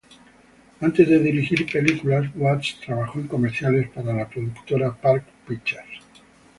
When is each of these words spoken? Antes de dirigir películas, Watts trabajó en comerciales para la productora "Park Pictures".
Antes 0.79 1.07
de 1.07 1.19
dirigir 1.19 1.71
películas, 1.71 2.31
Watts 2.33 2.79
trabajó 2.83 3.19
en 3.19 3.27
comerciales 3.27 3.87
para 3.91 4.11
la 4.15 4.27
productora 4.27 4.95
"Park 4.95 5.23
Pictures". 5.47 5.99